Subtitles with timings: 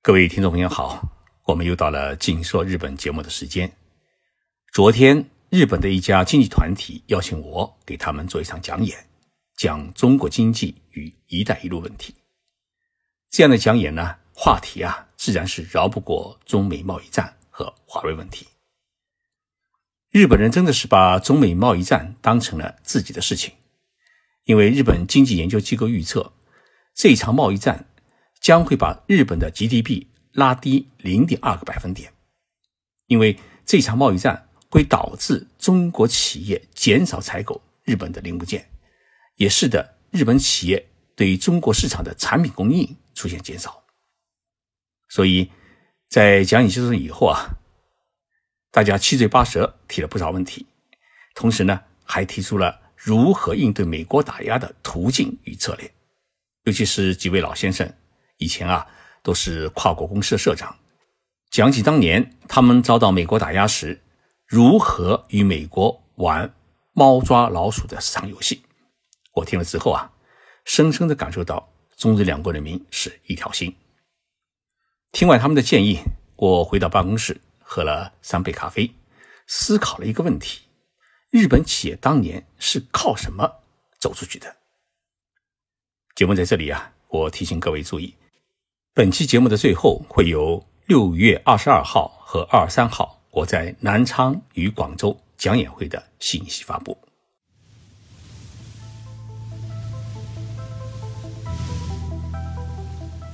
[0.00, 1.02] 各位听众朋友好，
[1.44, 3.70] 我们又到了《静说日本》节目的时间。
[4.72, 8.96] 昨天，日本的一家经济团体邀请我给他们做一场讲演，
[9.56, 12.14] 讲中国经济与“一带一路”问题。
[13.28, 18.46] 这样的讲演呢，话题啊，自然是绕不过中美贸易战和华为问题。
[20.10, 23.52] 日本人真的是把中美贸易战当成了自己的事情，
[24.44, 26.32] 因为日本经济研究机构预测，
[26.94, 27.84] 这一场贸易战。
[28.48, 32.10] 将会把日本的 GDP 拉低零点二个百分点，
[33.06, 38.66] 因为这场贸易战会导致中国企业减少采购日本的零部件，
[39.36, 43.84] 也使得日本企业对于中国市场的产品供应出现减少。
[45.10, 45.50] 所以，
[46.08, 47.50] 在讲演结束以后啊，
[48.70, 50.64] 大家七嘴八舌提了不少问题，
[51.34, 55.92] 同时呢，还提出了如何应对美国打压的途径与策略，
[56.62, 57.86] 尤其是几位老先生。
[58.38, 58.86] 以前啊，
[59.22, 60.76] 都是跨国公司的社长，
[61.50, 64.00] 讲起当年他们遭到美国打压时，
[64.46, 66.52] 如何与美国玩
[66.92, 68.62] 猫抓老鼠的市场游戏。
[69.34, 70.10] 我听了之后啊，
[70.64, 73.76] 深深的感受到中日两国人民是一条心。
[75.12, 76.00] 听完他们的建议，
[76.36, 78.92] 我回到办公室喝了三杯咖啡，
[79.46, 80.62] 思考了一个问题：
[81.30, 83.60] 日本企业当年是靠什么
[83.98, 84.56] 走出去的？
[86.14, 88.14] 节目在这里啊，我提醒各位注意。
[88.98, 96.98] 本期节目的最后会由六月二十二号和二十三号我在南昌与广州讲演会的信息发布。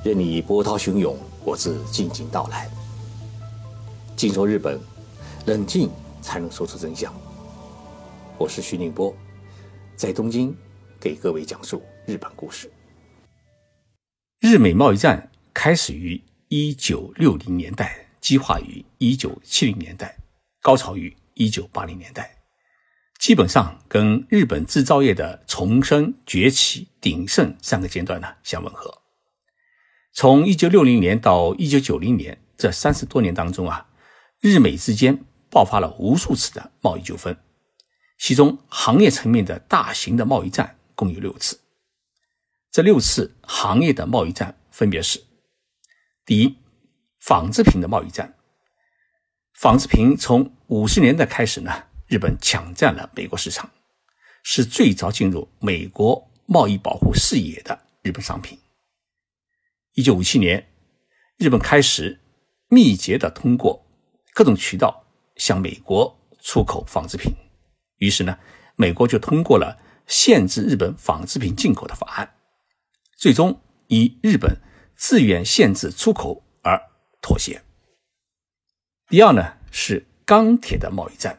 [0.05, 2.69] 任你波涛汹涌，我自静静到来。
[4.15, 4.79] 静说日本，
[5.47, 5.89] 冷静
[6.21, 7.11] 才能说出真相。
[8.37, 9.17] 我是徐宁波，
[9.97, 10.55] 在东京
[11.01, 12.71] 给各位讲述日本故事。
[14.41, 15.31] 日美贸易战。
[15.55, 20.19] 开始于一九六零年代，激化于一九七零年代，
[20.61, 22.43] 高潮于一九八零年代，
[23.19, 29.03] 基本上跟日本制造业的重生、崛起、鼎盛三个阶段呢相吻合。
[30.13, 33.87] 从一九六零年到一九九零年这三十多年当中啊，
[34.41, 37.39] 日美之间爆发了无数次的贸易纠纷，
[38.19, 41.61] 其中行业层面的大型的贸易战共有六次。
[42.71, 45.23] 这六次行业的贸易战分别是。
[46.27, 46.57] 第一，
[47.21, 48.35] 纺织品的贸易战。
[49.53, 53.71] 纺织品从五十年代开始呢，日本抢占了美国市场，
[54.43, 58.59] 是最早进入美国贸易保护视野的日本商品。
[59.93, 60.67] 一九五七年，
[61.37, 62.19] 日本开始
[62.69, 63.85] 密集的通过
[64.33, 65.05] 各种渠道
[65.37, 67.35] 向美国出口纺织品，
[67.99, 68.39] 于是呢，
[68.77, 72.35] 美国就通过了限制日本纺织品进口的法案，
[73.19, 74.59] 最终以日本。
[74.97, 76.81] 自愿限制出口而
[77.21, 77.63] 妥协。
[79.09, 81.39] 第二呢是钢铁的贸易战。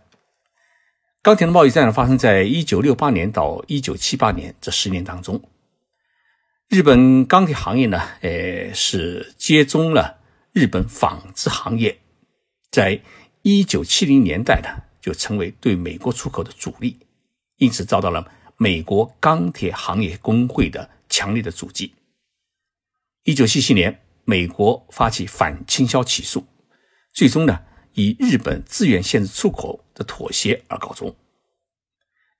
[1.21, 5.41] 钢铁的贸易战呢发生在一九六八年到一九七八年这十年当中。
[6.67, 10.19] 日本钢铁行业呢，呃，是接中了
[10.51, 11.99] 日本纺织行业，
[12.71, 13.01] 在
[13.43, 16.97] 一九七零年代呢，就成为对美国出口的主力，
[17.57, 21.93] 因此遭到了美国钢铁行业工会的强烈的阻击。
[23.25, 26.45] 一九七七年，美国发起反倾销起诉，
[27.11, 27.59] 最终呢
[27.93, 31.15] 以日本自愿限制出口的妥协而告终。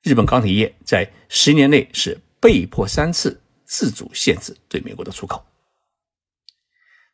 [0.04, 5.44] 日本钢铁业在十年内是被迫三次自主限制对美国的出口。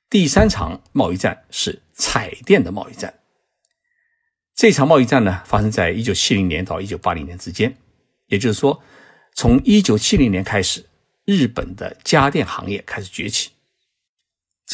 [0.10, 3.22] 第三场贸易战是彩电的贸易战。
[4.54, 7.74] 这场贸易战呢发生在一九七零年到一九八零年之间，
[8.28, 8.84] 也就是说，
[9.34, 10.86] 从一九七零年开始，
[11.24, 13.52] 日本的家电行业开始崛起。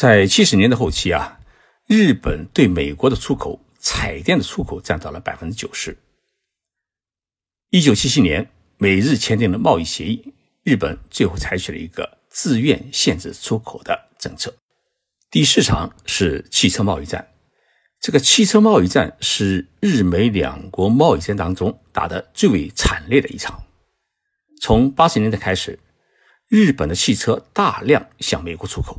[0.00, 1.40] 在七十年的后期啊，
[1.88, 5.98] 日本对美国的出口彩电的出口占到了百分之九十。
[7.70, 10.32] 一九七七年，美日签订了贸易协议，
[10.62, 14.54] 日本最后采取了一个自愿限制出口的政策。
[15.32, 17.32] 第四场是汽车贸易战，
[17.98, 23.60] 这个汽车贸易战是日美两国贸易战当中打得最为惨烈的一场。
[24.62, 25.76] 从八十年代开始，
[26.46, 28.96] 日本的汽车大量向美国出口。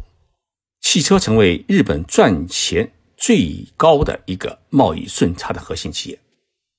[0.92, 6.20] 汽车成为日本赚钱最高的一个贸易顺差的核心企业。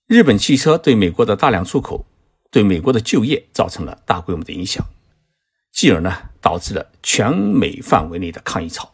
[0.09, 2.05] 日本汽车对美国的大量出口，
[2.51, 4.85] 对美国的就业造成了大规模的影响，
[5.71, 8.93] 继而呢导致了全美范围内的抗议潮，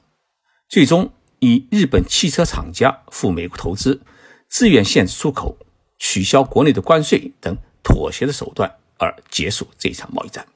[0.68, 4.02] 最终以日本汽车厂家赴美国投资、
[4.50, 5.56] 自愿限制出口、
[5.98, 10.46] 取消国内的关税等妥协的手段而结束这场贸易战。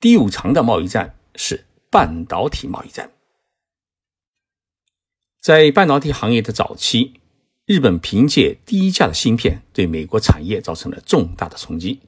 [0.00, 1.64] 第五场的贸易战是。
[1.94, 3.08] 半导体贸易战，
[5.40, 7.20] 在半导体行业的早期，
[7.66, 12.00] 日本凭借低价的芯片对美国产业造成了重大的冲击。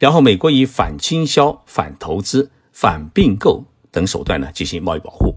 [0.00, 5.36] 然后，美国以反倾销、反投资、反并购等手段呢进行贸易保护，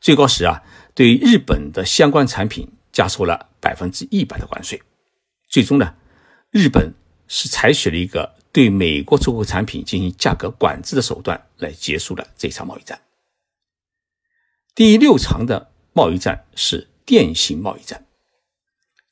[0.00, 4.82] 最高时啊对日本的相关产品加收了百分之一百的关税。
[5.48, 5.94] 最终呢，
[6.50, 6.92] 日本
[7.28, 13.00] 是采取了一个对美国出口产品进行价格管制的手段来结束了这场贸易战。
[14.74, 18.06] 第六场的贸易战是电信贸易战。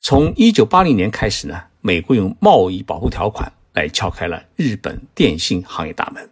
[0.01, 3.51] 从一九八零年开始呢，美国用贸易保护条款。
[3.73, 6.29] 来敲开了日本电信行业大门。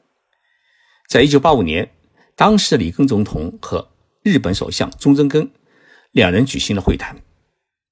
[1.07, 1.89] 在一九八五年，
[2.35, 3.89] 当时的里根总统和
[4.23, 5.49] 日本首相中曾根
[6.11, 7.15] 两人举行了会谈，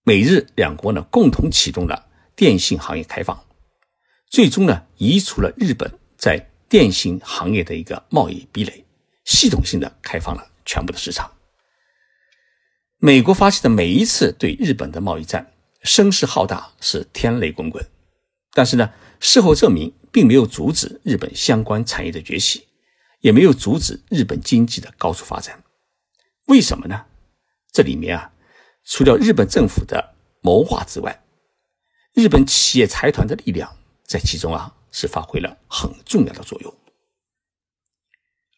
[0.03, 3.45] 美日两国呢共同启动了电信行业开放，
[4.27, 8.83] 最终呢移除了日本在电信行业的一个贸易壁垒，
[9.23, 11.31] 系统性的开放了全部的市场。
[12.97, 15.53] 美国发起的每一次对日本的贸易战，
[15.83, 17.85] 声势浩大，是天雷滚滚，
[18.51, 18.91] 但是呢。
[19.21, 22.67] 事后证明，并没有阻止日本相关产业的崛起，
[23.21, 25.63] 也没有阻止日本经济的高速发展。
[26.47, 27.05] 为什么呢？
[27.71, 28.33] 这里面啊，
[28.83, 31.23] 除了日本政府的谋划之外，
[32.13, 36.73] 日本企业财团的力量在其中啊是发挥了很重要的作用。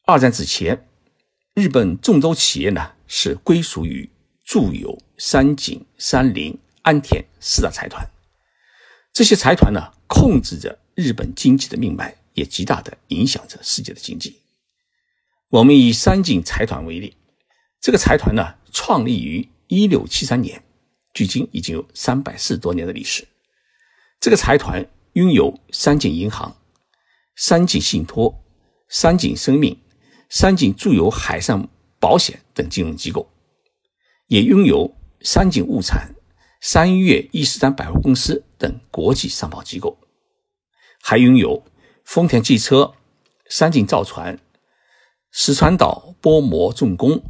[0.05, 0.86] 二战之前，
[1.57, 4.07] 日本众多企业呢是归属于
[4.45, 8.07] 住友、三井、三菱、安田四大财团。
[9.11, 14.39] 这些财团呢，控制着日本经济的命脉，也极大的影响着世界的经济。
[15.49, 17.17] 我们以三井财团为例，
[17.81, 20.63] 这个财团呢，创立于一六七三年，
[21.11, 23.27] 距今已经有三百四十多年的历史。
[24.19, 26.55] 这个财团拥有三井银行、
[27.35, 28.43] 三井信托、
[28.87, 29.75] 三井生命、
[30.29, 31.67] 三井住友海上
[31.99, 33.29] 保险等金融机构，
[34.27, 36.13] 也拥有三井物产。
[36.59, 39.95] 三月伊势丹百货公司等国际商贸机构，
[41.01, 41.63] 还拥有
[42.03, 42.95] 丰田汽车、
[43.47, 44.39] 三井造船、
[45.31, 47.21] 石川岛波膜重工、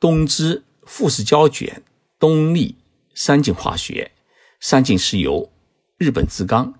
[0.00, 1.84] 东芝富士胶卷、
[2.18, 2.76] 东丽、
[3.14, 4.10] 三井化学、
[4.60, 5.52] 三井石油、
[5.96, 6.74] 日本制钢、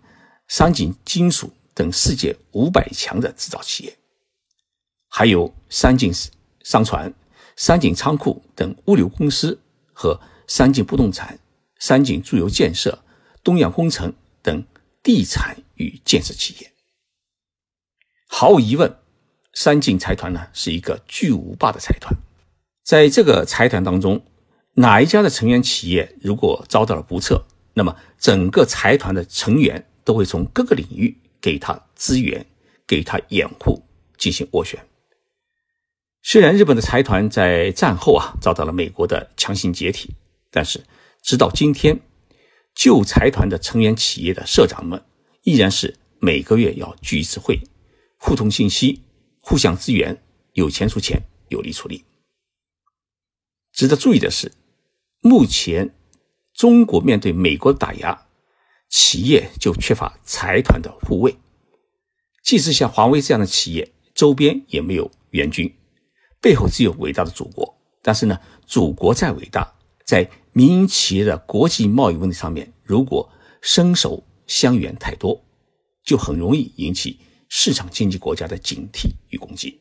[0.49, 3.96] 三井金属等世界五百强的制造企业，
[5.16, 6.12] 还有三井
[6.64, 7.14] 商船、
[7.55, 9.56] 三井仓库等物流公司
[9.93, 11.38] 和三井不动产。
[11.78, 12.99] 三井住友建设、
[13.44, 14.12] 东洋工程
[14.43, 14.64] 等
[15.05, 16.72] 地产与建设企业，
[18.26, 18.93] 毫无疑问，
[19.52, 22.12] 三井财团呢是一个巨无霸的财团。
[22.82, 24.20] 在这个财团当中，
[24.72, 32.44] 哪一家的成员企业如果遭到了不测，那么整个财团的成员都会从各个领域给他资源、
[32.84, 33.81] 给他掩护，
[34.19, 34.84] 进行斡旋。
[36.26, 40.11] 虽然日本的财团在战后啊遭到了美国的强行解体，
[40.50, 40.82] 但是。
[41.23, 41.99] 直到今天，
[42.75, 45.03] 旧财团的成员企业的社长们
[45.44, 47.62] 依然是每个月要聚一次会，
[48.19, 49.00] 互通信息，
[49.41, 50.23] 互相支援，
[50.53, 52.05] 有钱出钱，有力出力。
[53.73, 54.53] 值得注意的是，
[55.20, 55.94] 目前
[56.53, 58.27] 中国面对美国的打压，
[58.91, 61.35] 企业就缺乏财团的护卫。
[62.43, 65.75] 即使像华为这样的企业，周边也没有援军，
[66.44, 67.75] 背后只有伟大的祖国。
[68.02, 69.67] 但是呢，祖国再伟大，
[70.05, 73.27] 在民营企业的国际贸易问题上面，如果
[73.63, 75.43] 伸手相援太多，
[76.05, 79.81] 就很容易引起市场经济国家的警惕与攻击。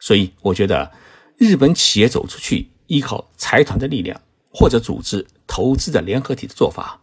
[0.00, 0.92] 所以，我觉得
[1.36, 4.20] 日本企业走出去，依靠财团的力量
[4.52, 7.00] 或者组织投资的联合体的做法，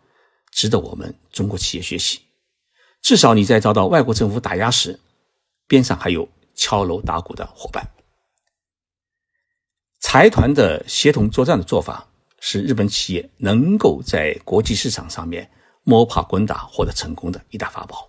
[0.52, 2.20] 值得我们中国企业学习。
[3.02, 5.00] 至少你在遭到外国政府打压时，
[5.68, 7.95] 边上还有敲锣打鼓的伙伴。
[10.08, 12.08] 财团的协同作战的做法。
[12.40, 15.50] 是日本企业能够在国际市场上面
[15.82, 18.08] 摸爬滚打获得成功的一大法宝。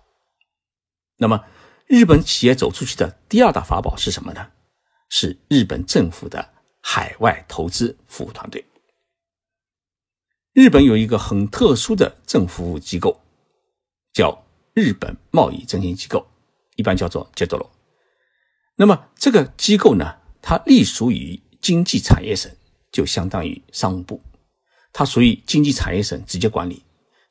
[1.15, 1.43] 那么，
[1.87, 4.47] 日本企业走出去的第二大法宝是什么呢？
[5.09, 6.47] 是日本政府的
[6.81, 8.63] 海外投资服务团队。
[10.53, 13.19] 日本有一个很特殊的政府服务机构，
[14.13, 16.23] 叫日本贸易振兴机构，
[16.75, 17.67] 一般叫做 JETRO。
[18.75, 22.49] 那么，这个机构呢，它隶属于经济产业省。
[22.89, 24.19] 就相当于商务部，
[24.93, 26.81] 它属于经济产业省直接管理，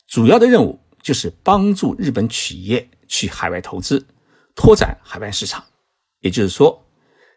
[0.07, 4.07] 主要的任务就是帮助日本企业去海外投资，
[4.55, 5.65] 拓展海外市场。
[6.21, 6.87] 也就是说，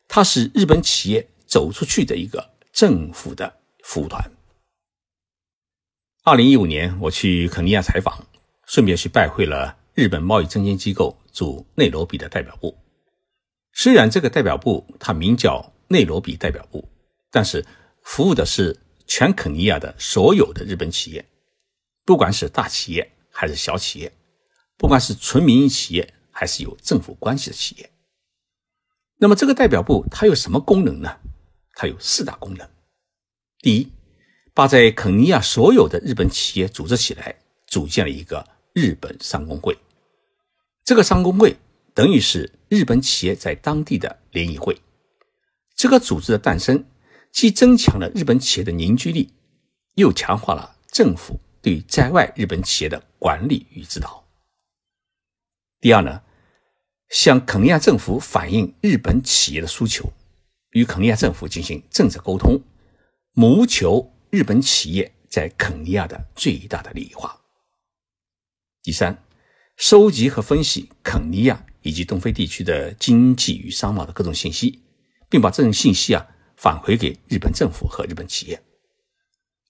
[0.08, 3.52] 它是日本企业走出去的一个政府的
[3.86, 4.22] 服务团。
[6.26, 8.28] 二零一五年，我去肯尼亚采访，
[8.68, 12.78] 顺便去拜会了日本贸易证券机构驻内罗毕的代表部。
[13.74, 16.88] 虽然这个代表部它名叫内罗毕代表部，
[17.32, 17.66] 但是
[18.04, 18.78] 服务的是
[19.08, 21.26] 全肯尼亚的所有的日本企业，
[22.06, 24.12] 不管是大企业还是小企业，
[24.78, 27.90] 不管是纯民营企业还是有政府关系的企业。
[29.18, 31.18] 那么这个代表部它有什么功能呢？
[31.74, 32.70] 它有四大功能。
[33.60, 33.92] 第一，
[34.54, 39.76] 把在肯尼亚所有的日本企业组织起来，组建了一个日本商工会。
[40.84, 41.58] 这个商工会
[41.94, 44.80] 等于是日本企业在当地的联谊会。
[45.80, 46.84] 这个组织的诞生，
[47.32, 49.32] 既增强了日本企业的凝聚力，
[49.96, 54.28] 又强化了政府对在外日本企业的管理与指导。
[55.80, 56.22] 第二呢，
[57.08, 60.12] 向肯尼亚政府反映日本企业的诉求，
[60.72, 62.62] 与肯尼亚政府进行政策沟通，
[63.32, 67.40] 谋求日本企业在肯尼亚的最大的利益化。
[68.84, 69.24] 第三。
[69.78, 74.82] 收集和分析肯尼亚以及东非地区的经济与商贸的各种信息，
[75.30, 76.26] 并把这种信息啊
[76.58, 78.62] 返回给日本政府和日本企业。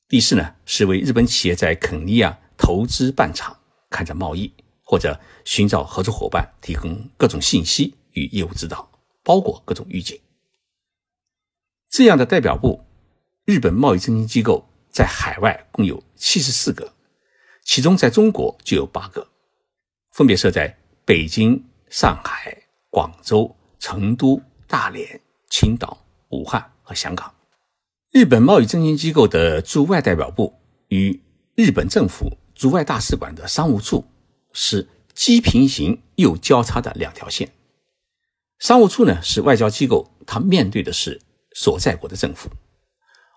[0.08, 3.56] 第四呢，是为日本企业在肯尼亚投资办厂、
[3.90, 4.52] 开展贸易
[4.82, 8.90] 或者寻找合作伙伴提供各种信息与业务指导，
[9.24, 10.20] 包括各种预警。
[11.90, 12.84] 这样的代表部，
[13.46, 16.96] 日本贸易振兴机构在海外共有七十四个，
[17.64, 19.28] 其中在中国就有八个。
[20.12, 20.76] 分别设在
[21.06, 22.56] 北京、上海、
[22.90, 27.34] 广州、成都、大连、青岛、武汉和香港。
[28.12, 30.54] 日本贸易振兴机构的驻外代表部
[30.88, 31.22] 与
[31.56, 34.06] 日本政府驻外大使馆的商务处
[34.54, 37.52] 是既平行又交叉的两条线。
[38.58, 41.22] 商务处呢是外交机构，它面对的是
[41.56, 42.50] 所在国的政府；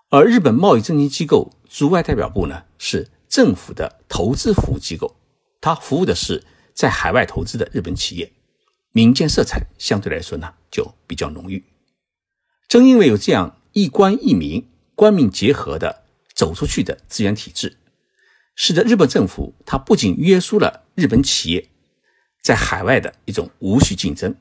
[0.09, 5.15] 而日本贸易振兴机构驻外代表部呢是政府的投资服务机构，
[5.59, 6.43] 它服务的是。
[6.75, 8.33] 在海外投资的日本企业，
[8.93, 11.63] 民间色彩相对来说呢就比较浓郁。
[12.73, 17.77] 正因为有这样一官一民、官民结合的走出去的资源体制，
[18.55, 21.69] 使得日本政府它不仅约束了日本企业
[22.41, 24.35] 在海外的一种无序竞争，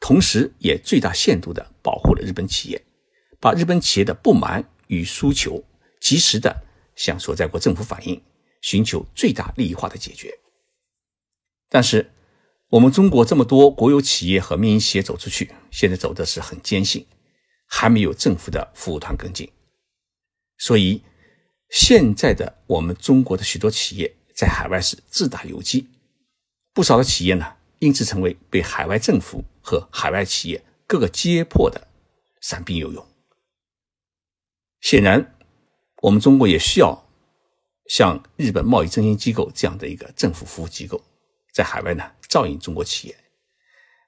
[0.00, 2.84] 同时也最大限度地保护了日本企业，
[3.38, 5.62] 把日本企业的不满与诉求
[6.00, 6.64] 及时地
[6.96, 8.20] 向所在国政府反映，
[8.60, 10.36] 寻求最大利益化的解决。
[11.68, 12.10] 但是，
[12.70, 17.06] 我们中国这么多国有企业和民营企业走出去，现在走的是很艰辛，
[17.74, 19.50] 还没有政府的服务团跟进。
[20.58, 21.02] 所以，
[21.70, 25.88] 现在的我们中国的许多企业在海外是自打游击，
[26.74, 31.88] 不少的企业呢，因此成为被海外政府和海外企业各个揭破的
[32.42, 33.04] 散兵游勇。
[34.82, 35.34] 显然，
[36.02, 37.08] 我们中国也需要
[37.88, 41.02] 像日本贸易中心机构这样的一个政府服务机构。
[41.54, 43.16] 在海外呢，照应中国企业。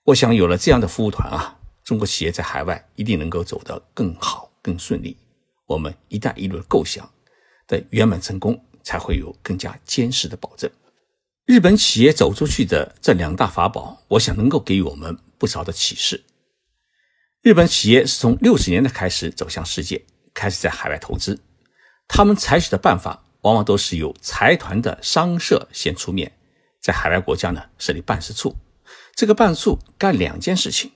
[0.04, 5.16] 我想有了这样的服务团啊，中国企业在海外一定能够走得更好、更顺利。
[5.66, 7.08] 我们“一带一路”的构想
[7.66, 10.70] 的圆满成功，才会有更加坚实的保证。
[11.44, 16.24] 日本企业走出去的这两大法宝，我想能够给予我们不少的启示。
[17.42, 21.38] 日本企业是从六十年代开始走向世界，开始在海外投资。
[22.08, 26.32] 他们采取的办法，往往都是由财团的商社先出面。
[26.80, 28.54] 在海外国家呢设立办事处，
[29.14, 30.92] 这个办事处干两件事情：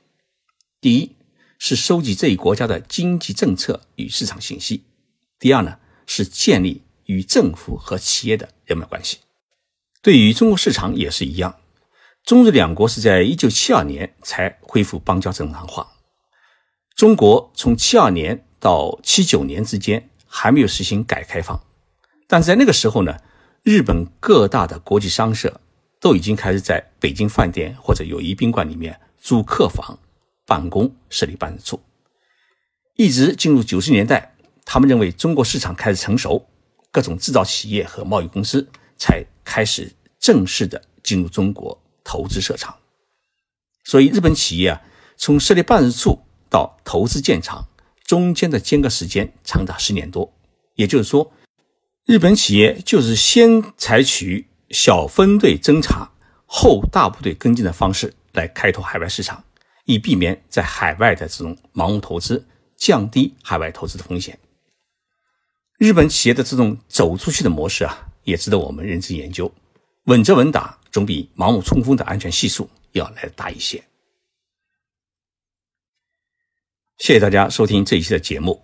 [0.80, 1.16] 第一
[1.58, 4.82] 是收集这一国家的经济政策与市场信息；
[5.36, 9.18] 第二呢是建立与政府和企业的人脉关系。
[10.00, 11.56] 对于中国市场也是一样，
[12.22, 15.94] 中日两国是在一九七二年才恢复邦交正常化。
[16.94, 21.60] 中国从七二年到七九年之间还没有实行改革开放，
[22.28, 23.16] 但在那个时候呢，
[23.64, 25.60] 日本各大的国际商社。
[26.00, 29.98] 都已经开始在北京饭店或者友谊宾馆里面租客房
[30.48, 31.78] 办公，设立办事处。
[32.96, 36.48] 一直进入九十年代，他们认为中国市场开始成熟，
[36.90, 42.74] 各种制造企业和贸易公司才开始正式的进入中国投资设厂。
[43.84, 44.82] 所以，日本企业啊，
[45.18, 47.68] 从设立办事处到投资建厂，
[48.04, 50.32] 中间的间隔时间长达十年多。
[50.76, 51.30] 也就是说，
[52.06, 54.48] 日本企业就是先采取。
[54.70, 56.10] 小分队侦查
[56.44, 59.42] 后大部队跟进的方式来开拓海外市场，
[59.88, 64.38] 以避免在海外的这种盲目投资，降低海外投资的风险。
[65.78, 69.50] 日本企业的这种走出去的模式啊，也值得我们认真研究。
[70.04, 73.82] 稳扎稳打总比盲目冲锋的安全系数要来的大一些。
[76.98, 78.62] 谢谢大家收听这一期的节目。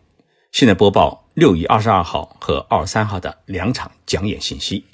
[0.53, 4.85] 现在播报六月二十二号和二十三号的两场讲演信息。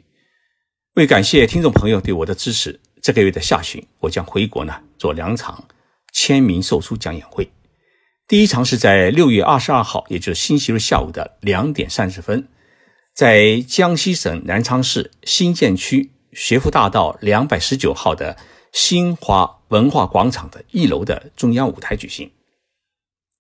[0.95, 5.67] 为感谢听众朋友对我的支持，这个月的下旬我将回国呢做两场
[6.13, 7.51] 签名售书讲演会。
[8.27, 12.49] 第一场是在六月二十二号，也就是星期日下午的两点三十分，
[13.15, 18.37] 在江西省南昌市新建区学府大道两百十九号的
[18.73, 22.31] 新华文化广场的一楼的中央舞台举行。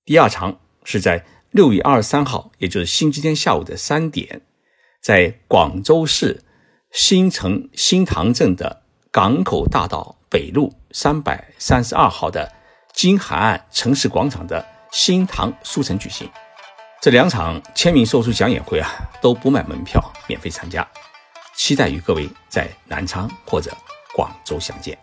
[0.04, 4.42] 第二场是在六月二十三号，也就是星期天下午的三点，
[5.00, 6.42] 在广州市
[6.90, 12.52] 新城新塘镇的港口大道北路三百三十二号的
[12.92, 14.64] 金海岸城市广场的。
[14.92, 16.28] 新塘书城举行
[17.00, 18.90] 这两场签名售书讲演会啊，
[19.22, 20.84] 都不卖门票，免费参加。
[21.54, 23.70] 期待与各位在南昌或者
[24.12, 24.98] 广州相见。